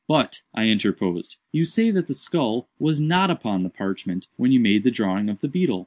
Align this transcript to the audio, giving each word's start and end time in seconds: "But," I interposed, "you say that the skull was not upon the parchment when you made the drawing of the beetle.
"But," 0.07 0.41
I 0.55 0.67
interposed, 0.67 1.35
"you 1.51 1.63
say 1.63 1.91
that 1.91 2.07
the 2.07 2.15
skull 2.15 2.67
was 2.79 2.99
not 2.99 3.29
upon 3.29 3.61
the 3.61 3.69
parchment 3.69 4.25
when 4.35 4.51
you 4.51 4.59
made 4.59 4.83
the 4.83 4.89
drawing 4.89 5.29
of 5.29 5.41
the 5.41 5.47
beetle. 5.47 5.79